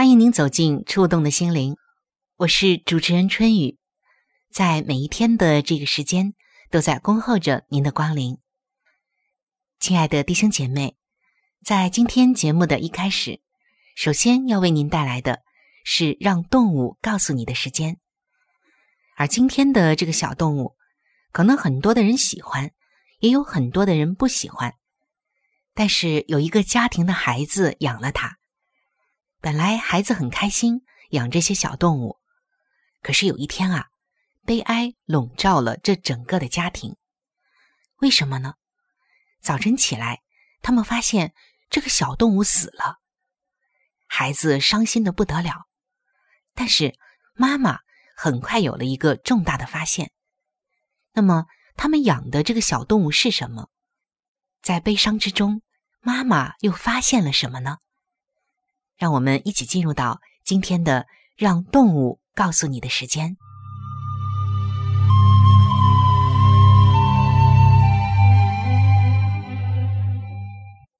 [0.00, 1.76] 欢迎您走进触动的心灵。
[2.38, 3.76] 我是主持人春雨，
[4.50, 6.32] 在每一天的这个时间，
[6.70, 8.38] 都在恭候着您的光临。
[9.78, 10.96] 亲爱的弟兄姐妹，
[11.66, 13.42] 在今天节目的一开始，
[13.94, 15.42] 首先要为您带来的
[15.84, 17.98] 是让动物告诉你的时间。
[19.18, 20.76] 而今天的这个小动物，
[21.30, 22.70] 可能很多的人喜欢，
[23.18, 24.72] 也有很多的人不喜欢。
[25.74, 28.38] 但是有一个家庭的孩子养了它，
[29.42, 32.18] 本来孩子很开心养这些小动物，
[33.00, 33.88] 可是有一天啊，
[34.44, 36.96] 悲哀笼罩了这整个的家庭。
[38.00, 38.56] 为什么呢？
[39.40, 40.20] 早晨起来，
[40.60, 41.32] 他们发现
[41.70, 42.98] 这个小动物死了，
[44.06, 45.66] 孩子伤心的不得了。
[46.54, 46.98] 但是
[47.32, 47.78] 妈妈
[48.14, 50.12] 很快有了一个重大的发现。
[51.12, 51.46] 那么
[51.76, 53.70] 他们养的这个小动物是什么？
[54.60, 55.62] 在悲伤之中，
[56.00, 57.78] 妈妈又发现了什么呢？
[59.00, 63.38] 让我们一起进入到今天的“让动物告诉你的时间”。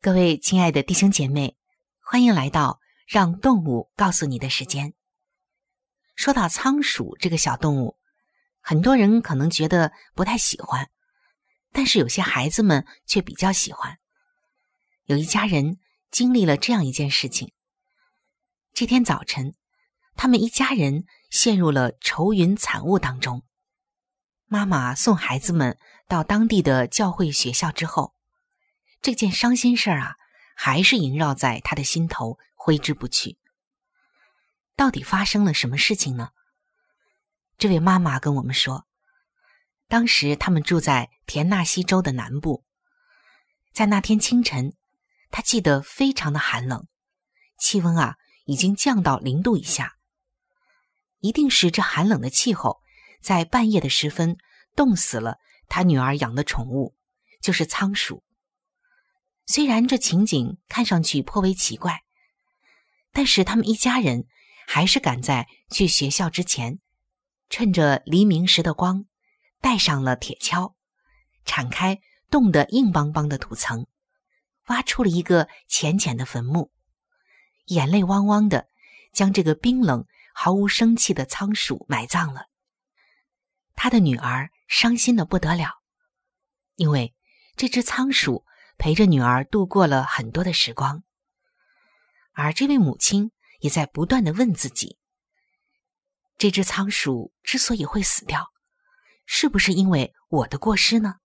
[0.00, 1.58] 各位亲爱的弟兄姐妹，
[2.02, 4.94] 欢迎来到“让动物告诉你的时间”。
[6.16, 7.98] 说到仓鼠这个小动物，
[8.62, 10.88] 很多人可能觉得不太喜欢。
[11.70, 13.98] 但是有些孩子们却比较喜欢。
[15.04, 15.76] 有一家人
[16.10, 17.52] 经历了这样一件事情：
[18.72, 19.54] 这天早晨，
[20.16, 23.42] 他们一家人陷入了愁云惨雾当中。
[24.46, 28.14] 妈妈送孩子们到当地的教会学校之后，
[29.00, 30.16] 这件伤心事儿啊，
[30.56, 33.38] 还是萦绕在他的心头，挥之不去。
[34.74, 36.30] 到底发生了什么事情呢？
[37.58, 38.86] 这位妈妈跟我们说。
[39.88, 42.64] 当时他们住在田纳西州的南部，
[43.72, 44.74] 在那天清晨，
[45.30, 46.86] 他记得非常的寒冷，
[47.58, 48.16] 气温啊
[48.50, 49.94] 已经降到零度以下。
[51.20, 52.80] 一定是这寒冷的气候，
[53.22, 54.36] 在半夜的时分
[54.74, 55.38] 冻死了
[55.68, 56.96] 他女儿养的宠物，
[57.40, 58.24] 就是仓鼠。
[59.46, 62.02] 虽然这情景看上去颇为奇怪，
[63.12, 64.26] 但是他们一家人
[64.66, 66.80] 还是赶在去学校之前，
[67.48, 69.06] 趁着黎明时的光。
[69.62, 70.72] 带上了铁锹，
[71.44, 72.00] 铲开
[72.30, 73.86] 冻得硬邦邦的土层，
[74.68, 76.70] 挖出了一个浅浅的坟墓，
[77.70, 78.66] 眼泪汪汪的
[79.12, 80.04] 将这个冰冷、
[80.34, 82.46] 毫无生气的仓鼠埋葬了。
[83.74, 85.70] 他的女儿伤心的不得了，
[86.74, 87.14] 因为
[87.56, 88.44] 这只仓鼠
[88.76, 91.04] 陪着女儿度过了很多的时光，
[92.32, 93.30] 而这位母亲
[93.60, 94.98] 也在不断的问自己：
[96.38, 98.52] 这只仓鼠之所以会死掉。
[99.26, 101.16] 是不是因为我的过失呢？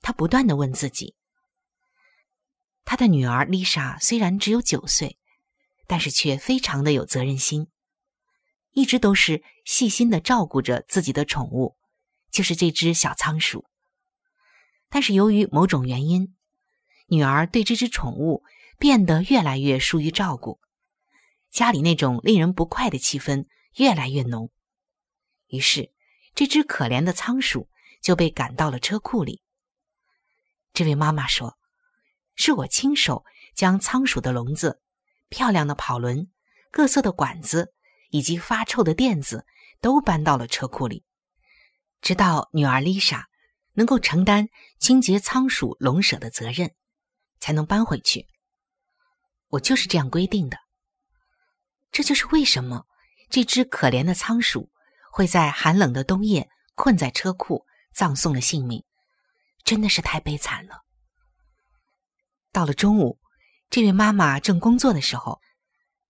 [0.00, 1.14] 他不断的问自己。
[2.84, 5.18] 他的女儿丽莎虽然只有九岁，
[5.86, 7.68] 但是却非常的有责任心，
[8.72, 11.76] 一直都是细心的照顾着自己的宠物，
[12.30, 13.66] 就是这只小仓鼠。
[14.88, 16.34] 但是由于某种原因，
[17.08, 18.42] 女儿对这只宠物
[18.78, 20.60] 变得越来越疏于照顾，
[21.50, 23.46] 家里那种令人不快的气氛
[23.76, 24.50] 越来越浓，
[25.48, 25.92] 于是。
[26.38, 27.70] 这只可怜的仓鼠
[28.02, 29.40] 就被赶到了车库里。
[30.74, 31.56] 这位妈妈说
[32.36, 33.24] ：“是我亲手
[33.54, 34.82] 将仓鼠的笼子、
[35.28, 36.30] 漂亮的跑轮、
[36.70, 37.72] 各色的管子
[38.10, 39.46] 以及发臭的垫子
[39.80, 41.04] 都搬到了车库里，
[42.00, 43.28] 直到女儿丽莎
[43.74, 46.74] 能够承担清洁仓鼠笼舍的责任，
[47.40, 48.26] 才能搬回去。
[49.48, 50.58] 我就是这样规定的。
[51.92, 52.84] 这就是为什么
[53.30, 54.70] 这只可怜的仓鼠
[55.10, 58.84] 会在寒冷的冬夜困在车库，葬送了性命，
[59.64, 60.82] 真的是太悲惨了。
[62.52, 63.18] 到了中午，
[63.70, 65.40] 这位妈妈正工作的时候，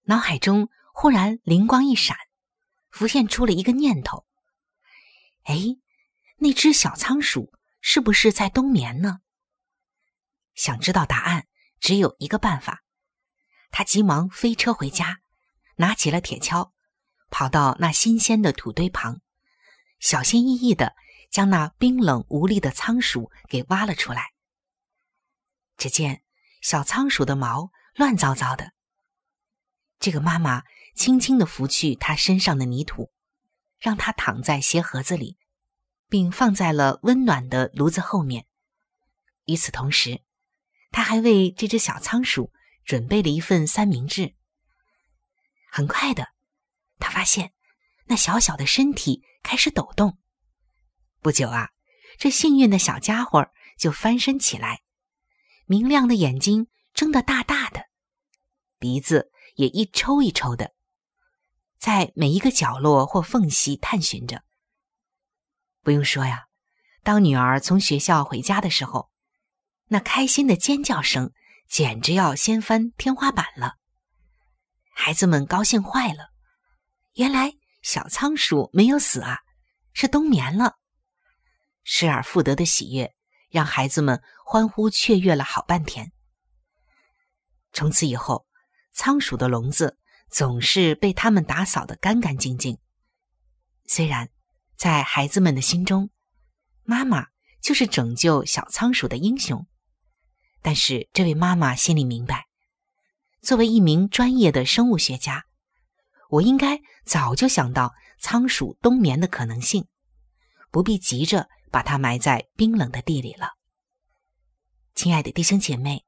[0.05, 2.17] 脑海中忽然灵光一闪，
[2.91, 4.27] 浮现出了一个念头：
[5.45, 5.57] 哎，
[6.39, 9.21] 那只小仓鼠是不是在冬眠呢？
[10.55, 11.47] 想知道答案，
[11.81, 12.83] 只有一个办法。
[13.71, 15.21] 他急忙飞车回家。
[15.79, 16.73] 拿起了铁锹，
[17.29, 19.21] 跑到那新鲜的土堆旁，
[20.01, 20.95] 小心翼翼的
[21.31, 24.33] 将那冰冷无力的仓鼠给挖了出来。
[25.77, 26.23] 只见
[26.67, 28.73] 小仓鼠的毛乱糟糟的。
[30.01, 30.65] 这个妈妈
[30.97, 33.13] 轻轻的拂去它身上的泥土，
[33.79, 35.37] 让它躺在鞋盒子里，
[36.09, 38.47] 并放在了温暖的炉子后面。
[39.45, 40.23] 与此同时，
[40.91, 42.53] 她还为这只小仓鼠
[42.85, 44.35] 准备了一份三明治。
[45.71, 46.31] 很快的，
[46.99, 47.53] 他发现
[48.07, 50.19] 那小小的身体开始抖动。
[51.21, 51.71] 不久啊，
[52.19, 54.83] 这幸运的小家伙就翻身起来，
[55.67, 57.87] 明亮的眼睛睁得大大的，
[58.79, 60.73] 鼻子也一抽一抽的，
[61.77, 64.45] 在每一个角落或缝隙探寻着。
[65.83, 66.45] 不用说呀，
[67.03, 69.11] 当女儿从学校回家的时候，
[69.89, 71.33] 那开心的尖叫声
[71.69, 73.75] 简直要掀翻天花板了。
[74.95, 76.31] 孩子们高兴坏了，
[77.15, 79.41] 原来小仓鼠没有死啊，
[79.93, 80.77] 是冬眠了。
[81.83, 83.16] 失而复得的喜悦
[83.57, 86.13] 让孩子们欢呼雀跃了好半天。
[87.73, 88.47] 从此以后，
[88.93, 89.97] 仓鼠的笼子
[90.31, 92.77] 总是被他们打扫得干干净净。
[93.87, 94.29] 虽然
[94.77, 96.11] 在孩子们的心中，
[96.83, 97.29] 妈妈
[97.63, 99.67] 就是拯救小仓鼠的英雄，
[100.61, 102.49] 但是这位妈妈心里明白。
[103.41, 105.47] 作为一名专业的生物学家，
[106.29, 109.87] 我应该早就想到仓鼠冬眠的可能性，
[110.71, 113.55] 不必急着把它埋在冰冷的地里了。
[114.95, 116.05] 亲爱的弟兄姐妹，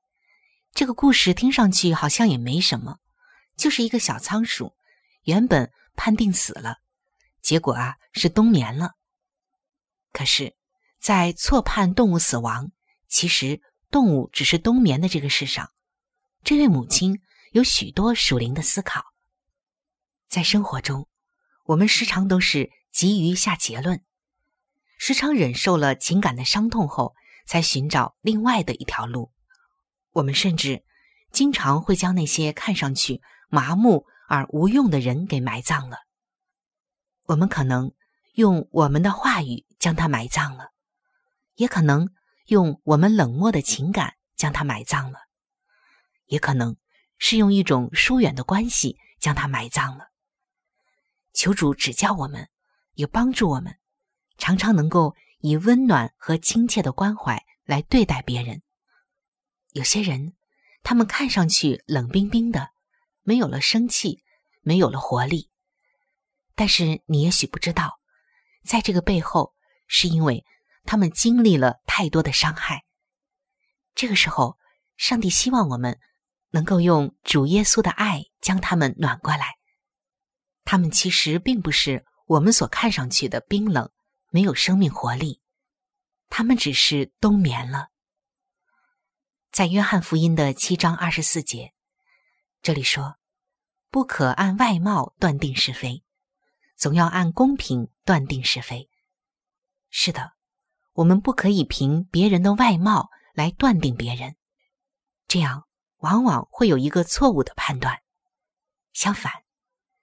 [0.72, 2.98] 这个故事听上去好像也没什么，
[3.56, 4.74] 就是一个小仓鼠，
[5.22, 6.78] 原本判定死了，
[7.42, 8.92] 结果啊是冬眠了。
[10.12, 10.56] 可是，
[10.98, 12.72] 在错判动物死亡，
[13.08, 13.60] 其实
[13.90, 15.70] 动物只是冬眠的这个世上，
[16.44, 17.20] 这位母亲。
[17.52, 19.02] 有许多属灵的思考，
[20.28, 21.08] 在生活中，
[21.64, 24.04] 我们时常都是急于下结论，
[24.98, 27.14] 时常忍受了情感的伤痛后，
[27.46, 29.32] 才寻找另外的一条路。
[30.10, 30.84] 我们甚至
[31.32, 35.98] 经常会将那些看上去麻木而无用的人给埋葬了。
[37.26, 37.92] 我们可能
[38.34, 40.72] 用我们的话语将它埋葬了，
[41.54, 42.10] 也可能
[42.46, 45.20] 用我们冷漠的情感将它埋葬了，
[46.26, 46.76] 也可能。
[47.20, 50.10] 是用一种疏远的关系将它埋葬了。
[51.32, 52.48] 求主指教我们，
[52.92, 53.76] 也帮助我们，
[54.38, 58.62] 常常能够以温暖和亲切的关怀来对待别人。
[59.72, 60.34] 有些人，
[60.82, 62.70] 他们看上去冷冰冰的，
[63.22, 64.24] 没有了生气，
[64.62, 65.50] 没有了活力。
[66.54, 68.00] 但是你也许不知道，
[68.64, 69.52] 在这个背后，
[69.86, 70.46] 是因为
[70.84, 72.84] 他们经历了太多的伤害。
[73.94, 74.56] 这个时候，
[74.96, 75.98] 上帝希望我们。
[76.50, 79.58] 能够用主耶稣的爱将他们暖过来，
[80.64, 83.90] 他们其实并不是我们所看上去的冰冷，
[84.30, 85.40] 没有生命活力，
[86.28, 87.88] 他们只是冬眠了。
[89.50, 91.72] 在约翰福音的七章二十四节，
[92.62, 93.16] 这里说
[93.90, 96.04] ：“不可按外貌断定是非，
[96.76, 98.90] 总要按公平断定是非。”
[99.90, 100.32] 是的，
[100.92, 104.36] 我们不可以凭别人的外貌来断定别人，
[105.26, 105.64] 这样。
[106.00, 107.98] 往往会有一个错误的判断。
[108.92, 109.32] 相反，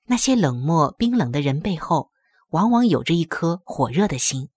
[0.03, 2.11] 那些冷漠冰冷的人背后，
[2.49, 4.49] 往往有着一颗火热的心。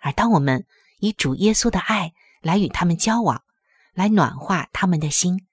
[0.00, 0.66] 而当我们
[0.98, 3.44] 以主耶稣的爱来与他们交往，
[3.92, 5.46] 来暖化他们的心，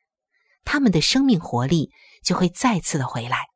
[0.63, 1.91] 他们的生命活力
[2.23, 3.47] 就会再次的回来，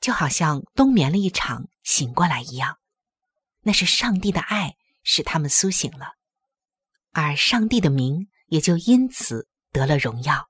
[0.00, 2.78] 就好像冬眠了一场醒过来一样。
[3.62, 6.14] 那是上帝的爱使他们苏醒了，
[7.12, 10.49] 而上帝的名也就因此得了荣耀。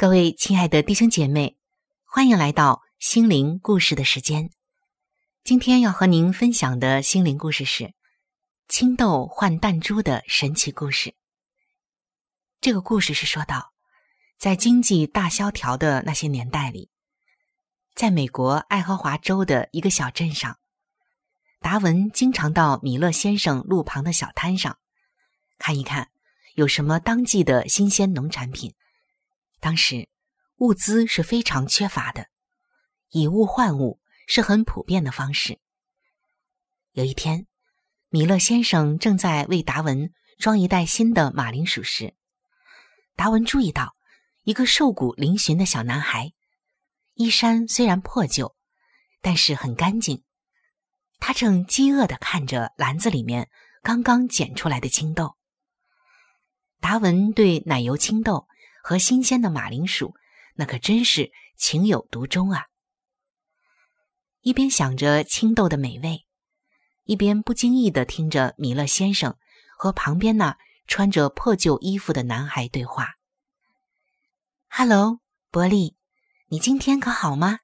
[0.00, 1.58] 各位亲爱的弟兄姐妹，
[2.04, 4.48] 欢迎来到心灵故事的时间。
[5.42, 7.92] 今天要和您分享的心灵故事是
[8.68, 11.16] 青豆换弹珠的神奇故事。
[12.60, 13.72] 这个故事是说到，
[14.38, 16.92] 在经济大萧条的那些年代里，
[17.96, 20.60] 在美国爱荷华州的一个小镇上，
[21.58, 24.78] 达文经常到米勒先生路旁的小摊上
[25.58, 26.08] 看一看
[26.54, 28.72] 有什么当季的新鲜农产品。
[29.60, 30.08] 当时
[30.56, 32.28] 物资是非常缺乏的，
[33.10, 35.58] 以物换物是很普遍的方式。
[36.92, 37.46] 有一天，
[38.08, 42.14] 米勒先生正在为达文装一袋新的马铃薯时，
[43.14, 43.94] 达文注意到
[44.44, 46.32] 一个瘦骨嶙峋的小男孩，
[47.14, 48.56] 衣衫虽然破旧，
[49.20, 50.24] 但是很干净。
[51.20, 53.50] 他正饥饿地看着篮子里面
[53.82, 55.36] 刚刚捡出来的青豆。
[56.80, 58.46] 达文对奶油青豆
[58.82, 60.14] 和新鲜的马铃薯，
[60.54, 62.66] 那可真是情有独钟啊！
[64.40, 66.26] 一边想着青豆的美味，
[67.04, 69.36] 一边不经意地听着米勒先生
[69.76, 70.56] 和旁边那。
[70.90, 73.16] 穿着破旧衣服的男孩对话
[74.70, 75.20] ：“Hello，
[75.50, 75.98] 伯利，
[76.46, 77.58] 你今天可好吗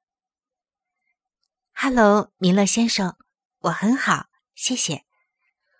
[1.72, 3.16] ？”“Hello，米勒先生，
[3.60, 5.06] 我很好，谢谢。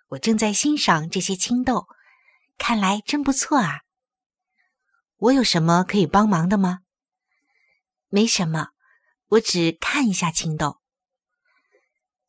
[0.08, 1.86] 我正在欣赏这些青豆，
[2.56, 3.83] 看来真不错啊。
[5.16, 6.80] 我有什么可以帮忙的吗
[8.08, 8.68] ？”“没什么，
[9.28, 10.80] 我只看一下青豆。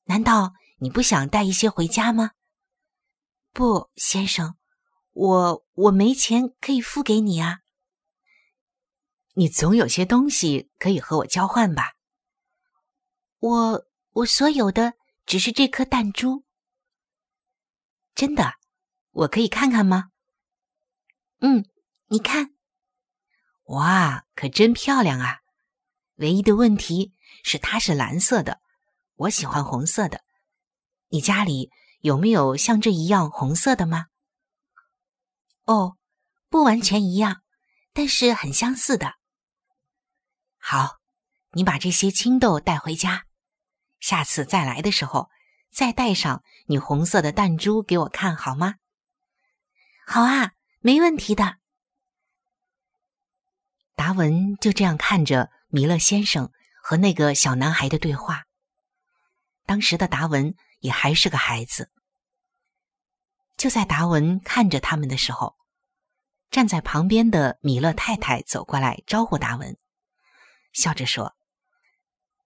[0.05, 2.31] 难道你不想带一些回家吗
[3.53, 4.55] ？”“不，先生。”
[5.15, 7.61] 我我没钱可以付给你啊！
[9.35, 11.93] 你总有些东西可以和我交换吧？
[13.39, 16.43] 我我所有的只是这颗弹珠。
[18.13, 18.55] 真的，
[19.11, 20.09] 我可以看看吗？
[21.39, 21.63] 嗯，
[22.07, 22.54] 你看，
[23.65, 25.39] 哇，可真漂亮啊！
[26.15, 28.61] 唯一的问题是它是蓝色的，
[29.15, 30.21] 我喜欢红色的。
[31.09, 34.07] 你家里有没有像这一样红色的吗？
[35.63, 35.97] 哦，
[36.47, 37.41] 不完全一样，
[37.91, 39.15] 但是很相似的。
[40.57, 40.99] 好，
[41.53, 43.25] 你把这些青豆带回家，
[43.99, 45.29] 下次再来的时候
[45.71, 48.75] 再带上你红色的弹珠给我看好吗？
[50.05, 51.57] 好啊，没问题的。
[53.95, 58.43] 达文就这样看着米勒先生和那个小男孩的对话。
[59.65, 61.89] 当时的达文也还是个孩子。
[63.57, 65.55] 就在达文看着他们的时候，
[66.51, 69.77] 站在旁边的米勒太太走过来招呼达文，
[70.73, 71.35] 笑着说：“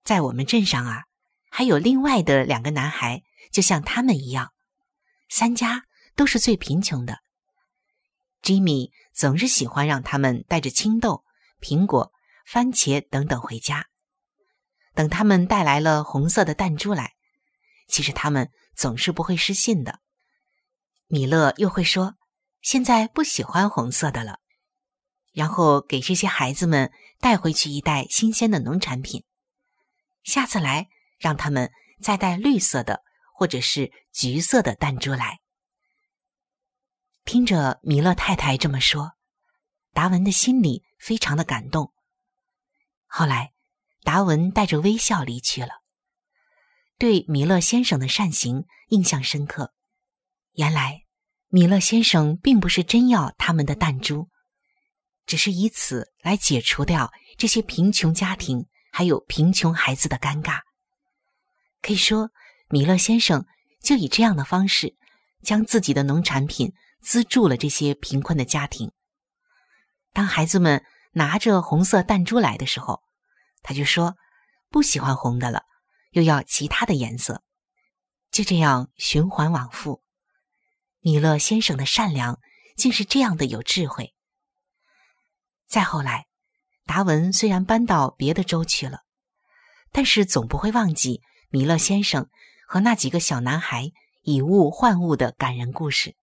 [0.06, 1.06] 在我们镇上啊，
[1.50, 4.54] 还有另外的两个男孩，就像他们一样，
[5.30, 7.20] 三家都是最贫穷的。
[8.42, 11.26] 吉米总是喜欢让他们带着青豆、
[11.60, 12.12] 苹果、
[12.46, 13.88] 番茄等等回家。
[14.94, 17.14] 等他们带来了红色的弹珠来，
[17.88, 20.00] 其实他们总是不会失信的。”
[21.08, 22.16] 米勒又会说
[22.62, 24.40] ：“现在不喜欢红色的了。”
[25.32, 29.24] 然后给这些孩子们带回去一袋新鲜的农产品。
[30.24, 35.40] 下次来，让他们再带绿色的或者是橘色的弹珠来。
[37.24, 39.14] 听着米勒太太这么说，
[39.94, 41.94] 达文的心里非常的感动。
[43.08, 43.54] 后来，
[44.04, 45.82] 达文带着微笑离去了，
[46.98, 49.74] 对米勒先生的善行印象深刻。
[50.54, 51.06] 原来，
[51.48, 54.30] 米勒先生并不是真要他们的弹珠，
[55.26, 60.60] 只是以此来解除掉这些贫穷家庭还有贫穷孩子的尴尬。
[61.82, 62.30] 可以说，
[62.70, 63.46] 米勒先生
[63.82, 64.96] 就以这样的方式，
[65.42, 68.92] 将自己的农产品资助了这些贫困的家庭。
[70.12, 73.02] 当孩子们拿着红色弹珠来的时候，
[73.62, 74.16] 他就说
[74.70, 75.64] 不喜欢红的了，
[76.12, 77.44] 又要其他的颜色，
[78.32, 80.04] 就这样循环往复。
[81.00, 82.40] 米勒先生的善良
[82.76, 84.14] 竟是这样的有智慧。
[85.68, 86.28] 再后来，
[86.86, 89.04] 达文虽然搬到别的州去了，
[89.92, 92.30] 但是总不会忘记米勒先生
[92.68, 93.92] 和那几个小男孩
[94.24, 96.16] 以物换物的感人故事。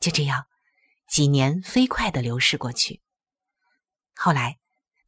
[0.00, 0.46] 就这样，
[1.08, 3.02] 几年飞快的流逝过去。
[4.14, 4.58] 后来，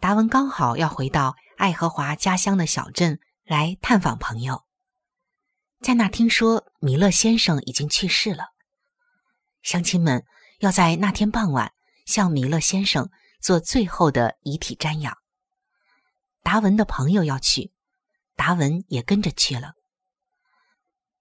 [0.01, 4.65] 达文刚好要回到爱荷华家乡的小镇来探访朋友。
[5.81, 8.49] 在那听说米勒先生已经去世了，
[9.63, 10.25] 乡亲们
[10.59, 11.73] 要在那天傍晚
[12.07, 15.17] 向米勒先生做最后的遗体瞻仰。
[16.43, 17.73] 达文的朋友要去，
[18.37, 19.75] 达文也跟着去了。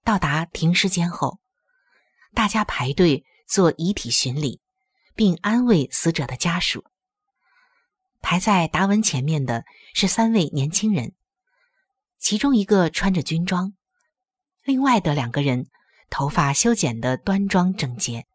[0.03, 1.39] 到达停尸间后，
[2.33, 4.61] 大家排队做遗体巡礼，
[5.19, 6.85] 并安慰死者的家属。
[8.21, 11.13] 排在达文前面的是三位年轻人，
[12.17, 13.73] 其中一个穿着军装，
[14.63, 15.67] 另外的两个人
[16.09, 18.27] 头发修剪的端庄整洁，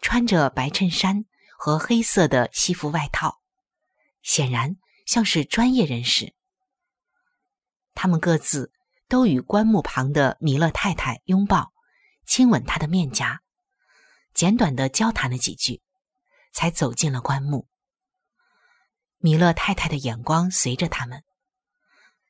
[0.00, 1.24] 穿着白衬衫
[1.56, 3.40] 和黑色的西服外套，
[4.20, 4.74] 显然
[5.06, 6.34] 像是专业人士。
[7.94, 8.72] 他们各自
[9.06, 11.72] 都与棺木旁的弥勒太太拥抱，
[12.26, 13.40] 亲吻她的面颊，
[14.34, 15.80] 简短的交谈了几句，
[16.52, 17.66] 才走进了棺木。
[19.18, 21.24] 弥勒太太的眼光随着他们，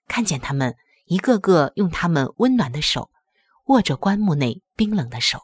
[0.06, 3.10] 看见他们一个个用他们温暖的手
[3.66, 5.42] 握着棺木内冰冷的手，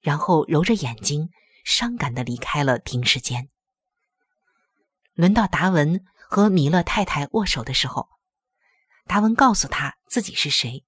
[0.00, 1.30] 然后揉着眼睛，
[1.64, 3.48] 伤感的离开了停尸间。
[5.14, 8.08] 轮到达文和弥勒太太握手的时候，
[9.06, 10.84] 达文告诉他自己是谁，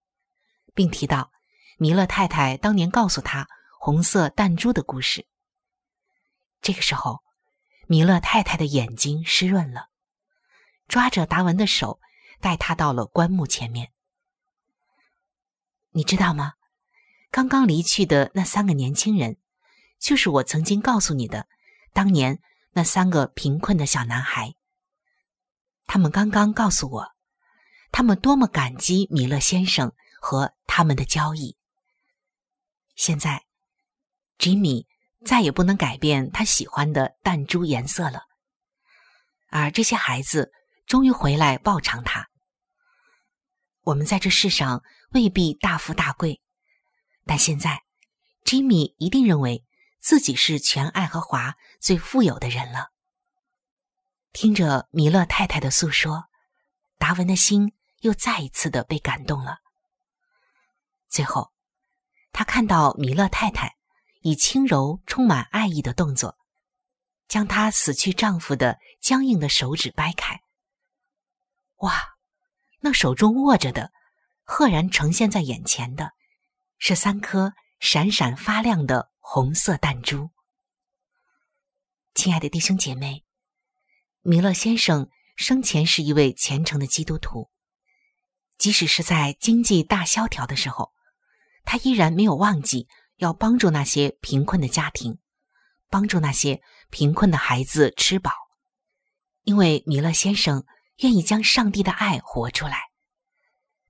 [0.74, 1.32] 并提到
[1.78, 3.48] 弥勒太太当年告诉他
[3.80, 5.26] 红色弹珠的故事。
[6.60, 7.22] 这个时候。
[7.86, 9.88] 弥勒太太的眼睛湿润了，
[10.86, 11.98] 抓着达文的手，
[12.40, 13.90] 带他到了棺木前面。
[15.90, 16.52] 你知道吗？
[17.32, 19.38] 刚刚离去的那三个年轻人，
[19.98, 21.48] 就是我曾经告诉你的，
[21.92, 22.40] 当年
[22.70, 24.54] 那三个贫困的小男孩。
[25.86, 27.08] 他们刚刚告诉我，
[27.90, 31.56] 他们多么感激米勒先生和他们的交易。
[32.94, 33.46] 现在，
[34.38, 34.86] 吉米。
[35.24, 38.22] 再也不能改变他喜欢的弹珠颜色了，
[39.48, 40.50] 而这些孩子
[40.86, 42.30] 终于回来报偿他。
[43.82, 46.40] 我们在这世上未必大富大贵，
[47.26, 47.82] 但现在
[48.44, 49.64] ，Jimmy 一定认为
[50.00, 52.90] 自己是全爱荷华最富有的人了。
[54.32, 56.28] 听着米勒太太的诉说，
[56.99, 59.58] 达文的心又再一次的被感动了。
[61.08, 61.52] 最后，
[62.32, 63.79] 他看到米勒太太。
[64.21, 66.37] 以轻柔、充满爱意的动作，
[67.26, 70.41] 将她死去丈夫的僵硬的手指掰开。
[71.76, 71.99] 哇，
[72.80, 73.93] 那手中握着的，
[74.43, 76.13] 赫然呈现在眼前的，
[76.78, 80.30] 是三颗闪闪发亮的红色弹珠。
[82.15, 83.25] 亲爱的弟兄姐妹，
[84.21, 87.50] 弥勒先生生前是一位虔诚的基督徒，
[88.59, 90.93] 即使是在经济大萧条的时候，
[91.65, 92.87] 他依然没有忘记。
[93.21, 95.19] 要帮助那些贫困的家庭，
[95.91, 98.33] 帮助那些贫困的孩子吃饱，
[99.43, 100.65] 因为米勒先生
[101.00, 102.78] 愿意将上帝的爱活出来，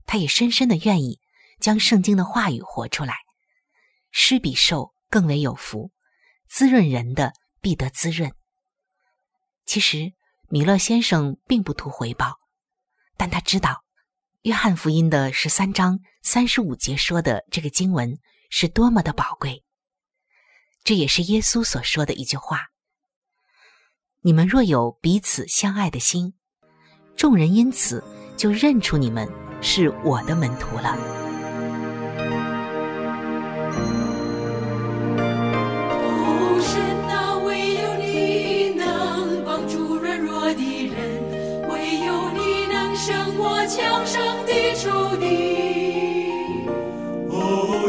[0.04, 1.20] 他也深深的愿意
[1.60, 3.18] 将圣经的话语活出来。
[4.10, 5.92] 施比受更为有福，
[6.48, 8.34] 滋润人的必得滋润。
[9.64, 10.12] 其实
[10.48, 12.40] 米勒先生并不图回报，
[13.16, 13.84] 但他知道
[14.42, 18.18] 约翰福音的十三章三十五节说的这个经文。
[18.50, 19.64] 是多么的宝贵！
[20.84, 22.70] 这也是耶稣所说的一句话
[24.22, 26.34] ：“你们若有彼此相爱的心，
[27.16, 28.02] 众人因此
[28.36, 29.28] 就认出你们
[29.62, 30.96] 是我的门徒了。”，
[41.68, 45.49] 唯有你能，胜过强盛的仇敌。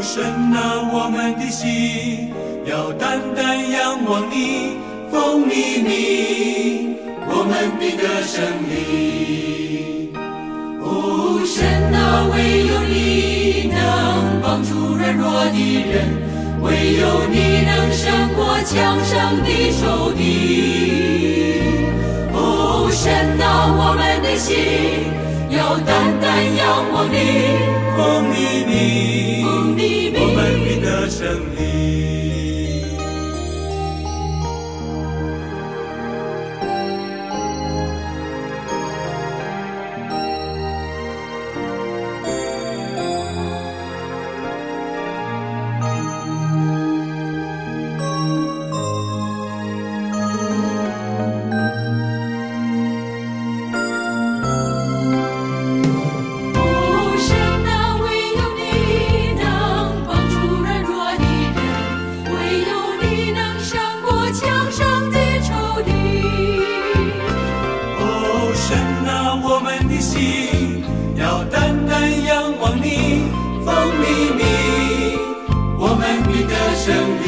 [0.01, 2.33] 神啊，我们的心
[2.65, 4.77] 要单单仰望你，
[5.11, 6.97] 奉你名，
[7.29, 10.11] 我们必得胜利。
[10.81, 16.17] 哦，神啊，唯有你能帮助软弱的人，
[16.63, 20.19] 唯有你能胜过强盛的仇敌。
[22.33, 24.57] 哦，神啊，我们的心
[25.55, 27.15] 要单单仰望你，
[27.95, 27.99] 奉
[28.31, 28.65] 你
[31.21, 31.70] Listen.
[73.71, 74.03] 用秘
[74.35, 74.43] 密，
[75.79, 76.85] 我们的得胜
[77.23, 77.25] 利。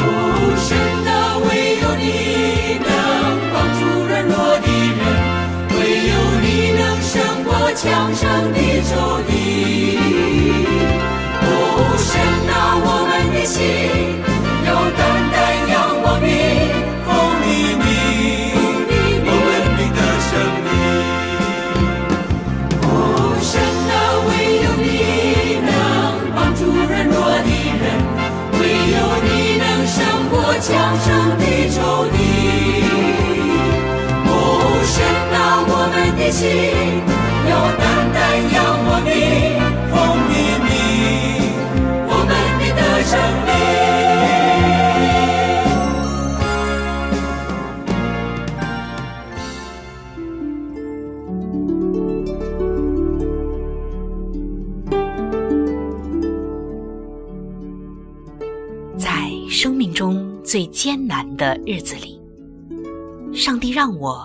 [0.00, 0.04] 哦，
[0.66, 0.68] 神
[1.06, 1.08] 的，
[1.44, 1.48] 唯
[1.80, 2.04] 有你
[2.84, 2.88] 能
[3.52, 4.66] 帮助软弱的
[4.98, 5.00] 人，
[5.70, 5.76] 唯
[6.12, 6.14] 有
[6.44, 7.10] 你能胜
[7.44, 7.82] 过强
[8.14, 8.90] 盛的仇
[9.26, 9.32] 敌。
[11.40, 11.48] 哦，
[11.96, 12.06] 神
[12.46, 12.50] 的，
[12.84, 14.07] 我们的心。
[36.30, 36.48] 心
[37.48, 39.08] 要单单仰望你，
[39.90, 39.96] 奉
[40.28, 40.32] 你
[40.64, 40.68] 名，
[42.06, 43.50] 我们必得胜利。
[58.98, 59.08] 在
[59.48, 62.20] 生命中最艰难的日子里，
[63.32, 64.24] 上帝让我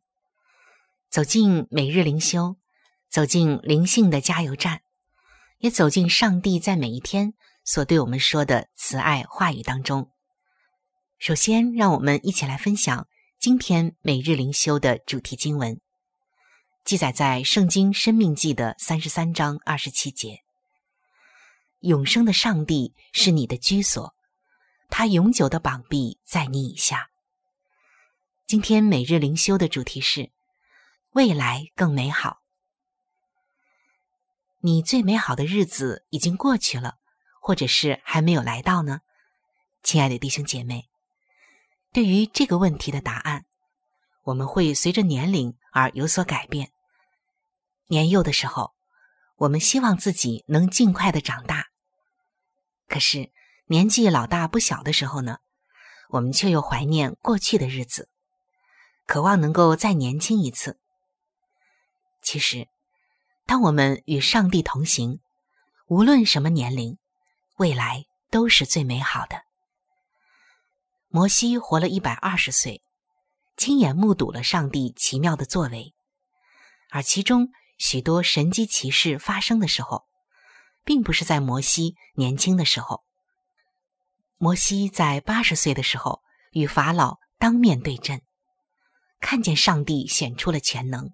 [1.11, 2.55] 走进每日灵修，
[3.09, 4.79] 走进灵性的加油站，
[5.57, 7.33] 也走进上帝在每一天
[7.65, 10.09] 所对我们说的慈爱话语当中。
[11.19, 15.81] 首先，让我们一起来分享今天每日灵修的主题经文，
[16.85, 20.39] 记载在《圣经·生命记》的三十三章二十七节
[21.81, 24.15] ：“永生的上帝是你的居所。”
[24.89, 27.09] 他永久的膀臂在你以下。
[28.47, 30.31] 今天每日灵修的主题是
[31.13, 32.41] 未来更美好。
[34.59, 36.97] 你最美好的日子已经过去了，
[37.41, 39.01] 或者是还没有来到呢？
[39.83, 40.89] 亲爱的弟兄姐妹，
[41.91, 43.45] 对于这个问题的答案，
[44.23, 46.71] 我们会随着年龄而有所改变。
[47.87, 48.73] 年幼的时候，
[49.37, 51.67] 我们希望自己能尽快的长大，
[52.87, 53.31] 可是。
[53.67, 55.37] 年纪老大不小的时候呢，
[56.09, 58.09] 我们却又怀念过去的日子，
[59.07, 60.80] 渴望能够再年轻一次。
[62.21, 62.67] 其实，
[63.45, 65.19] 当我们与上帝同行，
[65.87, 66.97] 无论什么年龄，
[67.57, 69.41] 未来都是最美好的。
[71.09, 72.81] 摩西活了一百二十岁，
[73.57, 75.93] 亲眼目睹了上帝奇妙的作为，
[76.89, 80.05] 而其中许多神机奇事发生的时候，
[80.85, 83.03] 并不是在摩西年轻的时候。
[84.37, 88.21] 摩西在八十岁的时候与法老当面对阵，
[89.19, 91.11] 看见上帝显出了全能，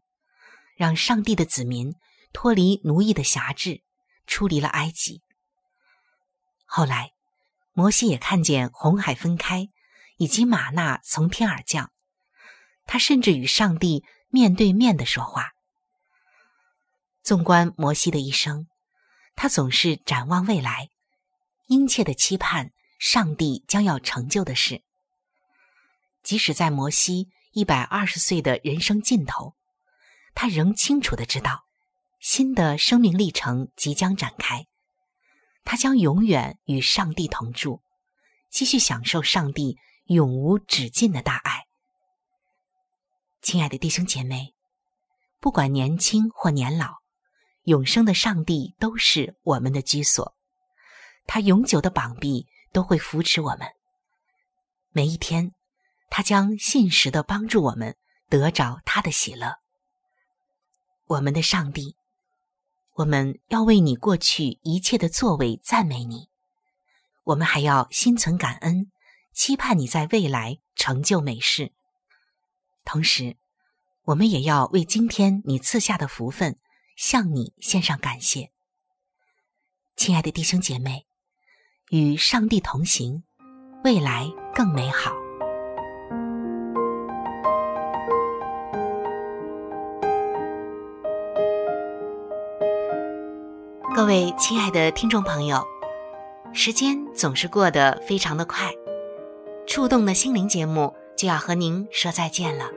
[0.78, 1.96] 让上帝的子民
[2.32, 3.84] 脱离奴役的辖制，
[4.26, 5.22] 出离了埃及。
[6.66, 7.12] 后来，
[7.74, 9.68] 摩西也看见红海分开，
[10.18, 11.92] 以及玛纳从天而降，
[12.86, 15.52] 他甚至与上帝面对面的说话。
[17.24, 18.68] 纵观摩西的一生，
[19.36, 20.90] 他总是展望未来，
[21.66, 22.72] 殷切的期盼。
[23.00, 24.82] 上帝将要成就的事，
[26.24, 29.56] 即使在摩西一百二十岁的人生尽头，
[30.40, 31.66] 他仍清楚的知道，
[32.20, 34.68] 新的生命历程即将展开，
[35.64, 37.82] 他将永远与上帝同住，
[38.52, 41.66] 继续享受上帝永无止境的大爱。
[43.42, 44.54] 亲爱的弟兄姐妹，
[45.40, 46.98] 不管年轻或年老，
[47.64, 50.36] 永生的上帝都是我们的居所，
[51.26, 52.46] 他永久的膀臂。
[52.74, 53.62] 都会扶持我们。
[54.92, 55.54] 每一天，
[56.12, 57.96] 他将信实的帮助我们
[58.30, 59.56] 得着他的喜乐。
[61.08, 61.96] 我们的上帝，
[62.94, 66.30] 我们要为你过去一切的作为赞美你。
[67.24, 68.92] 我们还要心存感恩，
[69.34, 71.74] 期盼你在未来成就美事。
[72.86, 73.38] 同时，
[74.04, 76.58] 我们也要为今天你赐下的福分
[76.96, 78.52] 向你献上感谢。
[79.96, 81.06] 亲爱的弟兄姐妹。
[81.90, 83.24] 与上帝同行，
[83.86, 85.27] 未来更美好。
[93.98, 95.60] 各位亲爱的听众朋友，
[96.54, 98.72] 时间总是过得非常的快，
[99.66, 102.70] 触动的心灵节目就要和您说再见了。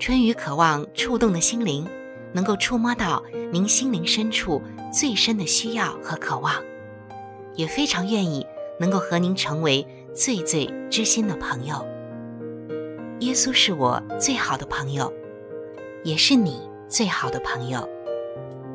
[0.00, 1.86] 春雨渴望触动的心灵，
[2.32, 4.60] 能够触摸到您心灵深处
[4.92, 6.54] 最深的需要和渴望。
[7.54, 8.44] 也非常愿意
[8.80, 11.86] 能够和您成为最最知心的朋友。
[13.20, 15.12] 耶稣是我最好的朋友，
[16.02, 17.88] 也是你最好的朋友。